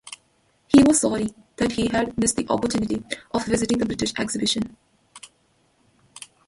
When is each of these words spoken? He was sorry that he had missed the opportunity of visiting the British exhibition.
He 0.67 0.81
was 0.81 0.99
sorry 0.99 1.31
that 1.57 1.73
he 1.73 1.85
had 1.89 2.17
missed 2.17 2.35
the 2.35 2.47
opportunity 2.49 3.03
of 3.35 3.45
visiting 3.45 3.77
the 3.77 3.85
British 3.85 4.13
exhibition. 4.17 4.75